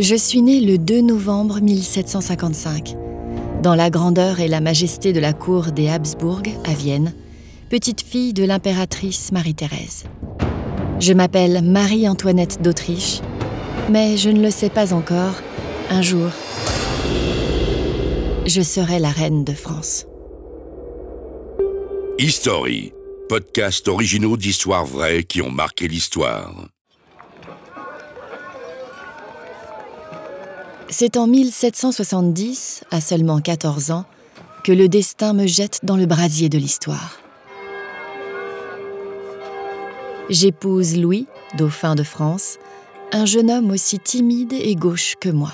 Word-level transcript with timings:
Je 0.00 0.14
suis 0.14 0.40
née 0.40 0.60
le 0.60 0.78
2 0.78 1.02
novembre 1.02 1.60
1755, 1.60 2.96
dans 3.62 3.74
la 3.74 3.90
grandeur 3.90 4.40
et 4.40 4.48
la 4.48 4.62
majesté 4.62 5.12
de 5.12 5.20
la 5.20 5.34
cour 5.34 5.72
des 5.72 5.90
Habsbourg 5.90 6.40
à 6.64 6.72
Vienne, 6.72 7.12
petite 7.68 8.00
fille 8.00 8.32
de 8.32 8.42
l'impératrice 8.42 9.30
Marie-Thérèse. 9.30 10.04
Je 11.00 11.12
m'appelle 11.12 11.60
Marie-Antoinette 11.62 12.62
d'Autriche, 12.62 13.20
mais 13.90 14.16
je 14.16 14.30
ne 14.30 14.40
le 14.40 14.50
sais 14.50 14.70
pas 14.70 14.94
encore, 14.94 15.34
un 15.90 16.00
jour, 16.00 16.30
je 18.46 18.62
serai 18.62 19.00
la 19.00 19.10
reine 19.10 19.44
de 19.44 19.52
France. 19.52 20.06
History, 22.18 22.94
podcast 23.28 23.86
originaux 23.86 24.38
d'histoires 24.38 24.86
vraies 24.86 25.24
qui 25.24 25.42
ont 25.42 25.50
marqué 25.50 25.88
l'histoire. 25.88 26.54
C'est 30.92 31.16
en 31.16 31.28
1770, 31.28 32.82
à 32.90 33.00
seulement 33.00 33.40
14 33.40 33.92
ans, 33.92 34.04
que 34.64 34.72
le 34.72 34.88
destin 34.88 35.32
me 35.34 35.46
jette 35.46 35.78
dans 35.84 35.96
le 35.96 36.04
brasier 36.04 36.48
de 36.48 36.58
l'histoire. 36.58 37.20
J'épouse 40.28 40.96
Louis, 40.96 41.28
dauphin 41.56 41.94
de 41.94 42.02
France, 42.02 42.58
un 43.12 43.24
jeune 43.24 43.52
homme 43.52 43.70
aussi 43.70 44.00
timide 44.00 44.52
et 44.52 44.74
gauche 44.74 45.14
que 45.20 45.28
moi. 45.28 45.52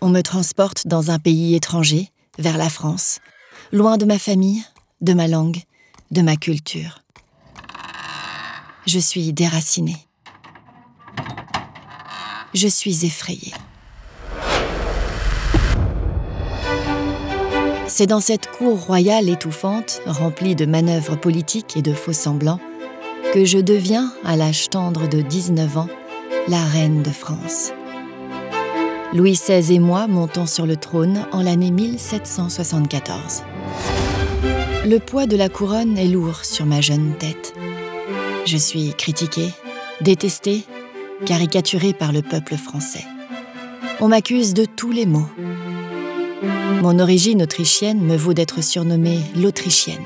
On 0.00 0.08
me 0.08 0.22
transporte 0.22 0.86
dans 0.86 1.10
un 1.10 1.18
pays 1.18 1.54
étranger, 1.54 2.10
vers 2.38 2.56
la 2.56 2.70
France, 2.70 3.18
loin 3.70 3.98
de 3.98 4.06
ma 4.06 4.18
famille, 4.18 4.64
de 5.02 5.12
ma 5.12 5.28
langue, 5.28 5.60
de 6.10 6.22
ma 6.22 6.36
culture. 6.36 7.02
Je 8.86 8.98
suis 8.98 9.34
déracinée 9.34 10.05
je 12.56 12.68
suis 12.68 13.04
effrayée. 13.04 13.52
C'est 17.86 18.06
dans 18.06 18.20
cette 18.20 18.50
cour 18.50 18.84
royale 18.84 19.28
étouffante, 19.28 20.00
remplie 20.06 20.54
de 20.54 20.66
manœuvres 20.66 21.16
politiques 21.16 21.76
et 21.76 21.82
de 21.82 21.92
faux 21.92 22.12
semblants, 22.12 22.60
que 23.32 23.44
je 23.44 23.58
deviens, 23.58 24.12
à 24.24 24.36
l'âge 24.36 24.70
tendre 24.70 25.08
de 25.08 25.20
19 25.20 25.78
ans, 25.78 25.88
la 26.48 26.62
reine 26.64 27.02
de 27.02 27.10
France. 27.10 27.72
Louis 29.12 29.32
XVI 29.32 29.74
et 29.74 29.78
moi 29.78 30.06
montons 30.08 30.46
sur 30.46 30.66
le 30.66 30.76
trône 30.76 31.26
en 31.32 31.42
l'année 31.42 31.70
1774. 31.70 33.42
Le 34.84 34.98
poids 34.98 35.26
de 35.26 35.36
la 35.36 35.48
couronne 35.48 35.96
est 35.96 36.08
lourd 36.08 36.44
sur 36.44 36.66
ma 36.66 36.80
jeune 36.80 37.14
tête. 37.18 37.54
Je 38.46 38.56
suis 38.56 38.92
critiquée, 38.94 39.50
détestée 40.00 40.64
caricaturé 41.24 41.92
par 41.92 42.12
le 42.12 42.22
peuple 42.22 42.56
français. 42.56 43.04
On 44.00 44.08
m'accuse 44.08 44.52
de 44.52 44.64
tous 44.64 44.92
les 44.92 45.06
maux. 45.06 45.28
Mon 46.82 46.98
origine 46.98 47.42
autrichienne 47.42 48.00
me 48.00 48.16
vaut 48.16 48.34
d'être 48.34 48.62
surnommée 48.62 49.20
l'Autrichienne, 49.34 50.04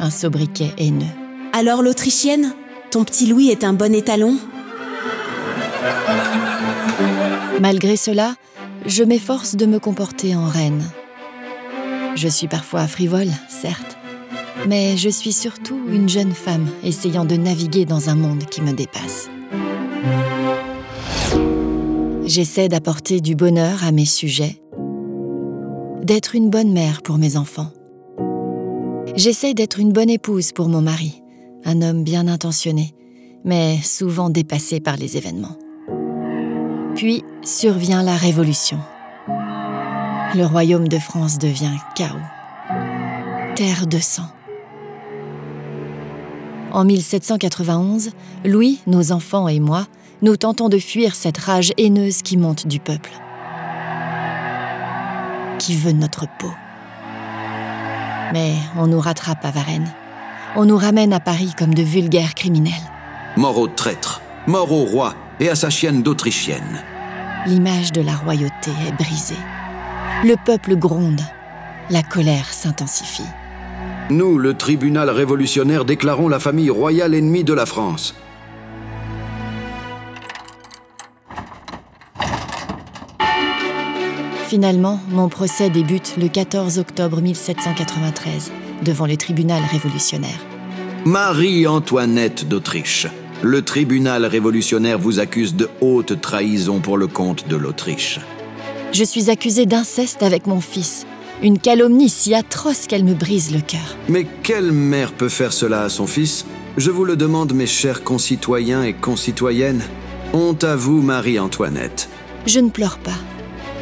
un 0.00 0.10
sobriquet 0.10 0.72
haineux. 0.78 1.06
Alors 1.52 1.82
l'Autrichienne, 1.82 2.54
ton 2.90 3.04
petit 3.04 3.26
Louis 3.26 3.48
est 3.48 3.64
un 3.64 3.72
bon 3.72 3.92
étalon? 3.94 4.36
Malgré 7.60 7.96
cela, 7.96 8.34
je 8.86 9.02
m'efforce 9.02 9.56
de 9.56 9.66
me 9.66 9.80
comporter 9.80 10.36
en 10.36 10.46
reine. 10.46 10.84
Je 12.14 12.28
suis 12.28 12.48
parfois 12.48 12.86
frivole, 12.86 13.30
certes, 13.48 13.96
mais 14.66 14.96
je 14.96 15.08
suis 15.08 15.32
surtout 15.32 15.80
une 15.90 16.08
jeune 16.08 16.32
femme 16.32 16.68
essayant 16.84 17.24
de 17.24 17.36
naviguer 17.36 17.84
dans 17.84 18.08
un 18.08 18.14
monde 18.14 18.44
qui 18.44 18.62
me 18.62 18.72
dépasse. 18.72 19.28
J'essaie 22.28 22.68
d'apporter 22.68 23.22
du 23.22 23.34
bonheur 23.34 23.82
à 23.84 23.90
mes 23.90 24.04
sujets, 24.04 24.60
d'être 26.02 26.34
une 26.34 26.50
bonne 26.50 26.70
mère 26.70 27.00
pour 27.00 27.16
mes 27.16 27.38
enfants. 27.38 27.70
J'essaie 29.16 29.54
d'être 29.54 29.80
une 29.80 29.94
bonne 29.94 30.10
épouse 30.10 30.52
pour 30.52 30.68
mon 30.68 30.82
mari, 30.82 31.22
un 31.64 31.80
homme 31.80 32.04
bien 32.04 32.28
intentionné, 32.28 32.94
mais 33.46 33.78
souvent 33.82 34.28
dépassé 34.28 34.78
par 34.78 34.98
les 34.98 35.16
événements. 35.16 35.56
Puis 36.96 37.24
survient 37.42 38.02
la 38.02 38.16
Révolution. 38.16 38.78
Le 39.26 40.44
royaume 40.44 40.88
de 40.88 40.98
France 40.98 41.38
devient 41.38 41.78
chaos, 41.94 42.18
terre 43.56 43.86
de 43.86 43.98
sang. 43.98 44.28
En 46.72 46.84
1791, 46.84 48.10
Louis, 48.44 48.80
nos 48.86 49.12
enfants 49.12 49.48
et 49.48 49.60
moi, 49.60 49.86
nous 50.20 50.36
tentons 50.36 50.68
de 50.68 50.78
fuir 50.78 51.14
cette 51.14 51.38
rage 51.38 51.72
haineuse 51.76 52.22
qui 52.22 52.36
monte 52.36 52.66
du 52.66 52.80
peuple, 52.80 53.10
qui 55.58 55.76
veut 55.76 55.92
notre 55.92 56.26
peau. 56.38 56.50
Mais 58.32 58.54
on 58.76 58.88
nous 58.88 59.00
rattrape 59.00 59.44
à 59.44 59.50
Varennes. 59.50 59.90
On 60.56 60.64
nous 60.64 60.76
ramène 60.76 61.12
à 61.12 61.20
Paris 61.20 61.52
comme 61.56 61.72
de 61.72 61.82
vulgaires 61.82 62.34
criminels. 62.34 62.74
Mort 63.36 63.58
au 63.58 63.68
traître, 63.68 64.20
mort 64.46 64.72
au 64.72 64.84
roi 64.84 65.14
et 65.38 65.48
à 65.48 65.54
sa 65.54 65.70
chienne 65.70 66.02
d'Autrichienne. 66.02 66.82
L'image 67.46 67.92
de 67.92 68.00
la 68.00 68.16
royauté 68.16 68.72
est 68.86 68.92
brisée. 68.92 69.36
Le 70.24 70.34
peuple 70.44 70.74
gronde. 70.76 71.20
La 71.90 72.02
colère 72.02 72.52
s'intensifie. 72.52 73.22
Nous, 74.10 74.36
le 74.36 74.54
tribunal 74.54 75.10
révolutionnaire, 75.10 75.84
déclarons 75.84 76.28
la 76.28 76.40
famille 76.40 76.70
royale 76.70 77.14
ennemie 77.14 77.44
de 77.44 77.54
la 77.54 77.66
France. 77.66 78.14
Finalement, 84.48 84.98
mon 85.10 85.28
procès 85.28 85.68
débute 85.68 86.14
le 86.16 86.26
14 86.26 86.78
octobre 86.78 87.20
1793 87.20 88.50
devant 88.82 89.04
le 89.04 89.18
tribunal 89.18 89.60
révolutionnaire. 89.70 90.40
Marie-Antoinette 91.04 92.48
d'Autriche, 92.48 93.08
le 93.42 93.60
tribunal 93.60 94.24
révolutionnaire 94.24 94.98
vous 94.98 95.20
accuse 95.20 95.54
de 95.54 95.68
haute 95.82 96.22
trahison 96.22 96.80
pour 96.80 96.96
le 96.96 97.08
compte 97.08 97.46
de 97.46 97.56
l'Autriche. 97.56 98.20
Je 98.92 99.04
suis 99.04 99.28
accusée 99.28 99.66
d'inceste 99.66 100.22
avec 100.22 100.46
mon 100.46 100.62
fils, 100.62 101.06
une 101.42 101.58
calomnie 101.58 102.08
si 102.08 102.34
atroce 102.34 102.86
qu'elle 102.86 103.04
me 103.04 103.12
brise 103.12 103.52
le 103.52 103.60
cœur. 103.60 103.96
Mais 104.08 104.26
quelle 104.42 104.72
mère 104.72 105.12
peut 105.12 105.28
faire 105.28 105.52
cela 105.52 105.82
à 105.82 105.90
son 105.90 106.06
fils? 106.06 106.46
Je 106.78 106.90
vous 106.90 107.04
le 107.04 107.16
demande, 107.16 107.52
mes 107.52 107.66
chers 107.66 108.02
concitoyens 108.02 108.82
et 108.82 108.94
concitoyennes. 108.94 109.82
Honte 110.32 110.64
à 110.64 110.74
vous, 110.74 111.02
Marie-Antoinette. 111.02 112.08
Je 112.46 112.60
ne 112.60 112.70
pleure 112.70 112.96
pas. 112.96 113.18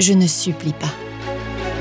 Je 0.00 0.14
ne 0.14 0.26
supplie 0.26 0.72
pas. 0.72 0.92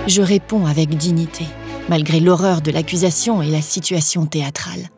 Je 0.05 0.21
réponds 0.21 0.65
avec 0.65 0.89
dignité, 0.89 1.45
malgré 1.87 2.19
l'horreur 2.19 2.61
de 2.61 2.69
l'accusation 2.69 3.41
et 3.41 3.49
la 3.49 3.61
situation 3.61 4.25
théâtrale. 4.25 4.89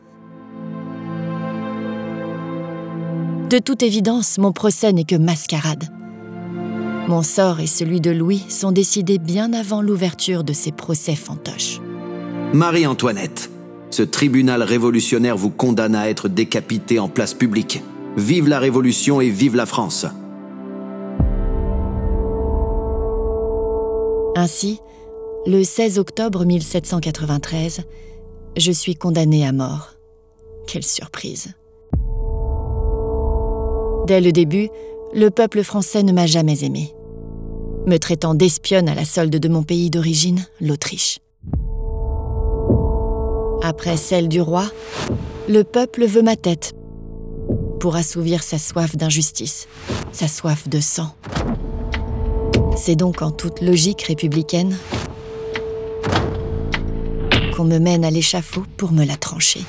De 3.52 3.60
toute 3.60 3.84
évidence, 3.84 4.40
mon 4.40 4.52
procès 4.52 4.92
n'est 4.92 5.04
que 5.04 5.16
mascarade. 5.16 5.84
Mon 7.08 7.22
sort 7.22 7.60
et 7.60 7.68
celui 7.68 8.02
de 8.02 8.10
Louis 8.10 8.44
sont 8.50 8.72
décidés 8.72 9.20
bien 9.20 9.54
avant 9.54 9.81
l'ouverture 9.81 10.44
de 10.44 10.54
ces 10.54 10.72
procès 10.72 11.16
fantoches. 11.16 11.80
Marie-Antoinette, 12.54 13.52
ce 13.92 14.02
tribunal 14.02 14.64
révolutionnaire 14.64 15.38
vous 15.38 15.52
condamne 15.52 15.96
à 15.96 16.10
être 16.10 16.28
décapité 16.28 16.98
en 16.98 17.08
place 17.08 17.36
publique. 17.36 17.84
Vive 18.18 18.48
la 18.48 18.58
Révolution 18.58 19.22
et 19.22 19.30
vive 19.30 19.56
la 19.56 19.66
France. 19.66 20.08
Ainsi, 24.36 24.80
le 25.46 25.64
16 25.64 26.00
octobre 26.00 26.46
1793, 26.46 27.81
je 28.58 28.72
suis 28.72 28.96
condamnée 28.96 29.46
à 29.46 29.52
mort. 29.52 29.96
Quelle 30.68 30.84
surprise. 30.84 31.53
Dès 34.07 34.22
le 34.22 34.31
début, 34.31 34.69
le 35.13 35.30
peuple 35.30 35.63
français 35.63 36.04
ne 36.04 36.13
m'a 36.13 36.28
jamais 36.28 36.63
aimée, 36.63 36.94
me 37.86 37.98
traitant 37.98 38.33
d'espionne 38.33 38.88
à 38.88 38.95
la 38.95 39.04
solde 39.06 39.36
de 39.36 39.50
mon 39.50 39.63
pays 39.63 39.89
d'origine, 39.89 40.45
l'Autriche. 40.62 41.19
Après 43.62 43.98
celle 43.98 44.30
du 44.30 44.42
roi, 44.42 44.66
le 45.50 45.63
peuple 45.63 46.06
veut 46.06 46.24
ma 46.24 46.38
tête 46.38 46.74
pour 47.80 47.95
assouvir 47.95 48.44
sa 48.44 48.57
soif 48.57 48.95
d'injustice, 48.95 49.68
sa 50.13 50.28
soif 50.28 50.69
de 50.69 50.80
sang. 50.80 51.16
C'est 52.75 52.95
donc 52.95 53.21
en 53.21 53.31
toute 53.31 53.62
logique 53.62 54.03
républicaine 54.03 54.75
qu'on 57.56 57.65
me 57.65 57.77
mène 57.79 58.03
à 58.03 58.12
l'échafaud 58.12 58.63
pour 58.77 58.91
me 58.91 59.06
la 59.06 59.18
trancher. 59.18 59.62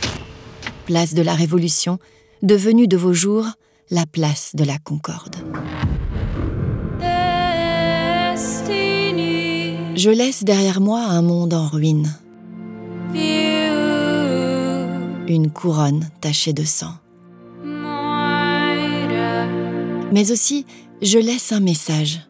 Place 0.86 1.14
de 1.14 1.22
la 1.22 1.34
Révolution, 1.34 1.98
devenue 2.42 2.88
de 2.88 2.96
vos 2.96 3.12
jours 3.12 3.46
la 3.90 4.06
place 4.06 4.52
de 4.54 4.64
la 4.64 4.78
Concorde. 4.78 5.36
Je 9.94 10.10
laisse 10.10 10.42
derrière 10.44 10.80
moi 10.80 11.02
un 11.02 11.22
monde 11.22 11.54
en 11.54 11.66
ruine. 11.66 12.16
Une 15.28 15.50
couronne 15.52 16.08
tachée 16.20 16.52
de 16.52 16.64
sang. 16.64 16.94
Mais 20.12 20.30
aussi 20.30 20.66
je 21.02 21.18
laisse 21.18 21.52
un 21.52 21.60
message. 21.60 22.20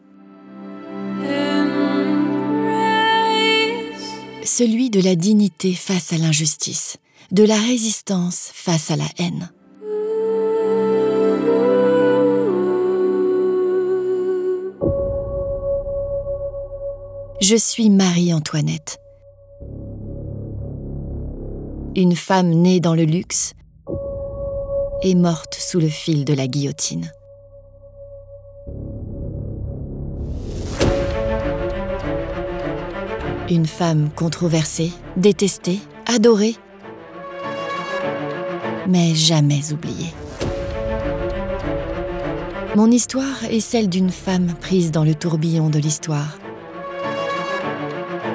Celui 4.45 4.89
de 4.89 4.99
la 4.99 5.15
dignité 5.15 5.73
face 5.73 6.11
à 6.11 6.17
l'injustice, 6.17 6.97
de 7.31 7.43
la 7.43 7.55
résistance 7.55 8.51
face 8.53 8.91
à 8.91 8.97
la 8.97 9.05
haine. 9.17 9.49
Je 17.39 17.55
suis 17.55 17.89
Marie-Antoinette. 17.89 18.99
Une 21.95 22.15
femme 22.15 22.49
née 22.49 22.81
dans 22.81 22.95
le 22.95 23.05
luxe 23.05 23.53
et 25.03 25.15
morte 25.15 25.55
sous 25.55 25.79
le 25.79 25.87
fil 25.87 26.25
de 26.25 26.33
la 26.33 26.47
guillotine. 26.47 27.11
Une 33.53 33.67
femme 33.67 34.09
controversée, 34.09 34.91
détestée, 35.15 35.79
adorée, 36.07 36.55
mais 38.87 39.13
jamais 39.13 39.71
oubliée. 39.71 40.11
Mon 42.75 42.89
histoire 42.89 43.43
est 43.47 43.59
celle 43.59 43.89
d'une 43.89 44.09
femme 44.09 44.55
prise 44.59 44.89
dans 44.89 45.03
le 45.03 45.13
tourbillon 45.13 45.69
de 45.69 45.77
l'histoire. 45.77 46.39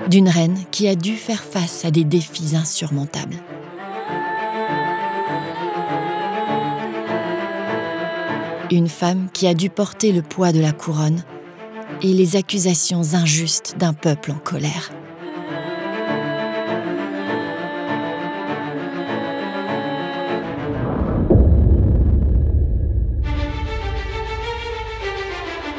D'une 0.09 0.29
reine 0.29 0.57
qui 0.71 0.87
a 0.87 0.95
dû 0.95 1.17
faire 1.17 1.43
face 1.43 1.85
à 1.85 1.91
des 1.91 2.05
défis 2.05 2.55
insurmontables. 2.55 3.39
Une 8.71 8.89
femme 8.89 9.27
qui 9.33 9.49
a 9.49 9.55
dû 9.55 9.69
porter 9.69 10.13
le 10.13 10.23
poids 10.23 10.53
de 10.53 10.61
la 10.61 10.71
couronne 10.71 11.25
et 12.03 12.13
les 12.15 12.37
accusations 12.37 13.03
injustes 13.15 13.75
d'un 13.79 13.95
peuple 13.95 14.31
en 14.31 14.39
colère. 14.39 14.93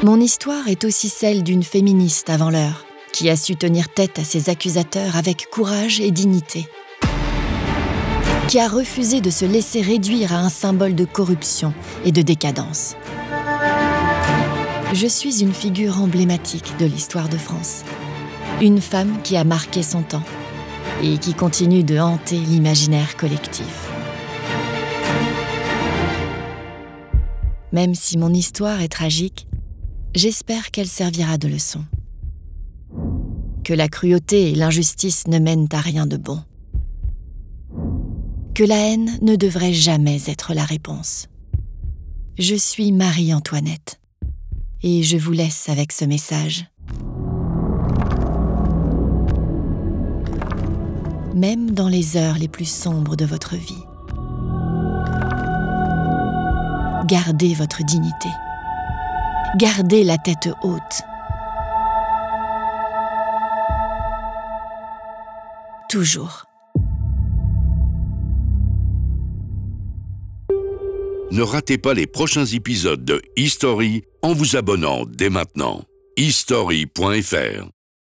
Mon 0.02 0.18
histoire 0.18 0.66
est 0.68 0.84
aussi 0.84 1.10
celle 1.10 1.42
d'une 1.42 1.62
féministe 1.62 2.30
avant 2.30 2.48
l'heure, 2.48 2.86
qui 3.12 3.28
a 3.28 3.36
su 3.36 3.54
tenir 3.54 3.90
tête 3.90 4.18
à 4.18 4.24
ses 4.24 4.48
accusateurs 4.48 5.14
avec 5.14 5.48
courage 5.50 6.00
et 6.00 6.10
dignité, 6.10 6.66
qui 8.48 8.58
a 8.58 8.66
refusé 8.66 9.20
de 9.20 9.28
se 9.28 9.44
laisser 9.44 9.82
réduire 9.82 10.32
à 10.32 10.38
un 10.38 10.48
symbole 10.48 10.94
de 10.94 11.04
corruption 11.04 11.74
et 12.06 12.12
de 12.12 12.22
décadence. 12.22 12.96
Je 14.94 15.06
suis 15.06 15.42
une 15.42 15.52
figure 15.52 16.00
emblématique 16.00 16.72
de 16.78 16.86
l'histoire 16.86 17.28
de 17.28 17.36
France, 17.36 17.84
une 18.62 18.80
femme 18.80 19.18
qui 19.22 19.36
a 19.36 19.44
marqué 19.44 19.82
son 19.82 20.00
temps 20.00 20.24
et 21.02 21.18
qui 21.18 21.34
continue 21.34 21.84
de 21.84 21.98
hanter 21.98 22.38
l'imaginaire 22.38 23.18
collectif. 23.18 23.90
Même 27.72 27.94
si 27.94 28.16
mon 28.16 28.32
histoire 28.32 28.80
est 28.80 28.88
tragique, 28.88 29.46
j'espère 30.14 30.70
qu'elle 30.70 30.88
servira 30.88 31.38
de 31.38 31.48
leçon. 31.48 31.84
Que 33.64 33.74
la 33.74 33.88
cruauté 33.88 34.50
et 34.50 34.54
l'injustice 34.54 35.26
ne 35.26 35.38
mènent 35.38 35.68
à 35.72 35.80
rien 35.80 36.06
de 36.06 36.16
bon. 36.16 36.42
Que 38.54 38.64
la 38.64 38.76
haine 38.76 39.18
ne 39.22 39.36
devrait 39.36 39.72
jamais 39.72 40.28
être 40.28 40.54
la 40.54 40.64
réponse. 40.64 41.28
Je 42.38 42.54
suis 42.54 42.92
Marie-Antoinette 42.92 44.00
et 44.82 45.02
je 45.02 45.16
vous 45.16 45.32
laisse 45.32 45.68
avec 45.68 45.92
ce 45.92 46.04
message. 46.04 46.66
Même 51.34 51.70
dans 51.70 51.88
les 51.88 52.16
heures 52.16 52.38
les 52.38 52.48
plus 52.48 52.68
sombres 52.68 53.14
de 53.14 53.24
votre 53.24 53.56
vie, 53.56 53.84
gardez 57.06 57.54
votre 57.54 57.84
dignité. 57.84 58.28
Gardez 59.56 60.04
la 60.04 60.16
tête 60.16 60.48
haute. 60.62 60.80
Toujours. 65.88 66.44
Ne 71.32 71.42
ratez 71.42 71.78
pas 71.78 71.94
les 71.94 72.06
prochains 72.06 72.46
épisodes 72.46 73.04
de 73.04 73.20
History 73.36 74.04
en 74.22 74.34
vous 74.34 74.54
abonnant 74.56 75.04
dès 75.04 75.30
maintenant. 75.30 75.82
history.fr 76.16 77.79